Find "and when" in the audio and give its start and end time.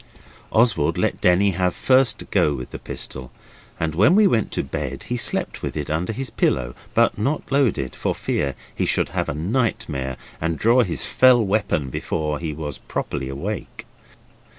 3.79-4.15